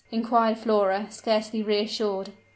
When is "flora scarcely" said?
0.57-1.61